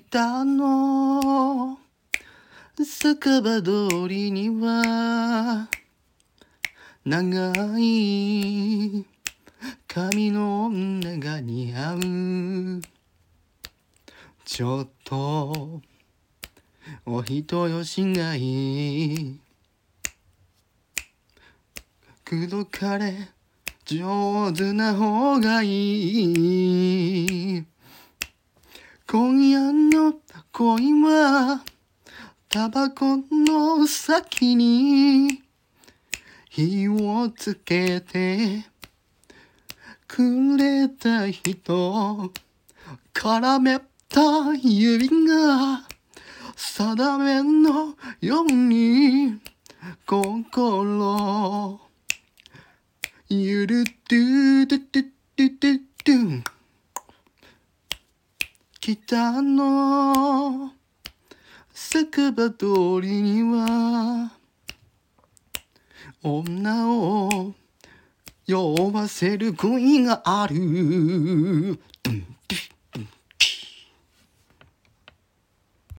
[0.00, 1.78] 北の。
[2.84, 5.68] 酒場通りには
[7.04, 9.06] 長い
[9.86, 12.82] 髪の女が似合う。
[14.44, 15.80] ちょっと
[17.06, 19.40] お人よしがいい。
[22.24, 23.28] 口説かれ
[23.84, 27.13] 上手な方がいい。
[29.16, 30.14] 今夜の
[30.50, 31.62] 恋は
[32.48, 35.40] タバコの先に
[36.50, 38.64] 火をつけて
[40.08, 42.32] くれた人
[43.14, 45.86] 絡めた指が
[46.56, 49.38] 定めのように
[50.06, 51.80] 心
[53.28, 56.53] ゆるドゥドゥドゥドゥドゥドゥ
[58.86, 60.72] 北の。
[61.72, 64.30] 酒場通りには
[66.22, 67.54] 女を
[68.46, 70.56] 酔わせる恋がある。